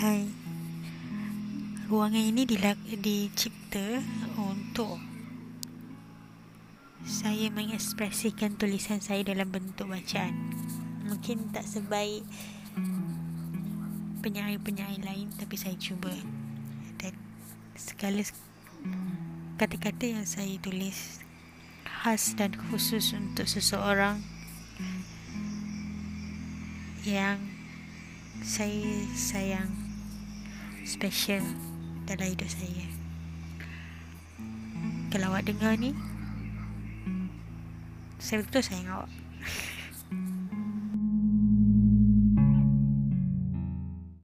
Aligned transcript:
Hai 0.00 0.24
Ruangan 1.92 2.24
ini 2.32 2.48
dicipta 2.48 4.00
untuk 4.40 4.96
saya 7.04 7.52
mengekspresikan 7.52 8.56
tulisan 8.56 9.04
saya 9.04 9.20
dalam 9.28 9.52
bentuk 9.52 9.92
bacaan. 9.92 10.32
Mungkin 11.04 11.52
tak 11.52 11.68
sebaik 11.68 12.24
penyair-penyair 14.24 15.04
lain 15.04 15.28
tapi 15.36 15.60
saya 15.60 15.76
cuba. 15.76 16.16
Dan 16.96 17.12
segala 17.76 18.24
kata-kata 19.60 20.16
yang 20.16 20.24
saya 20.24 20.56
tulis 20.64 21.20
khas 21.84 22.32
dan 22.40 22.56
khusus 22.56 23.12
untuk 23.12 23.44
seseorang 23.44 24.24
yang 27.04 27.36
saya 28.40 29.04
sayang 29.12 29.89
special 30.90 31.46
dalam 32.02 32.34
hidup 32.34 32.50
saya. 32.50 32.86
Kalau 35.14 35.30
awak 35.30 35.46
dengar 35.46 35.78
ni, 35.78 35.94
saya 38.18 38.42
betul 38.42 38.58
sayang 38.66 38.90
awak. 38.90 39.10